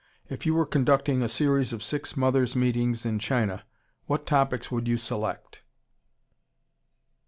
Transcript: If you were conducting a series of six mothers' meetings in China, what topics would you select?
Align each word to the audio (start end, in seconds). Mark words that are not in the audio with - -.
If 0.29 0.47
you 0.47 0.55
were 0.55 0.65
conducting 0.65 1.21
a 1.21 1.29
series 1.29 1.73
of 1.73 1.83
six 1.83 2.17
mothers' 2.17 2.55
meetings 2.55 3.05
in 3.05 3.19
China, 3.19 3.63
what 4.07 4.25
topics 4.25 4.71
would 4.71 4.87
you 4.87 4.97
select? 4.97 5.61